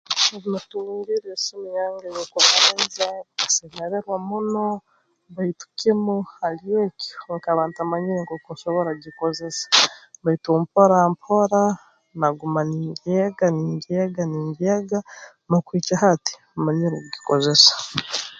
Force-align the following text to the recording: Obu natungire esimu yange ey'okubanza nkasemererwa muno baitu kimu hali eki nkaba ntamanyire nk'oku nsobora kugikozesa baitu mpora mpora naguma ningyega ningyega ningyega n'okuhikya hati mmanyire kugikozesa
Obu 0.35 0.47
natungire 0.53 1.29
esimu 1.37 1.67
yange 1.79 2.05
ey'okubanza 2.09 3.05
nkasemererwa 3.33 4.15
muno 4.29 4.65
baitu 5.35 5.65
kimu 5.79 6.15
hali 6.37 6.69
eki 6.85 7.09
nkaba 7.37 7.63
ntamanyire 7.69 8.19
nk'oku 8.21 8.49
nsobora 8.53 8.89
kugikozesa 8.95 9.67
baitu 10.23 10.49
mpora 10.61 10.97
mpora 11.13 11.61
naguma 12.19 12.61
ningyega 12.69 13.45
ningyega 13.57 14.21
ningyega 14.31 14.97
n'okuhikya 15.47 15.95
hati 16.03 16.33
mmanyire 16.57 16.95
kugikozesa 17.01 17.73